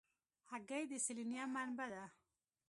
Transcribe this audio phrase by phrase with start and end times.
[0.51, 2.03] هګۍ د سلینیم منبع ده.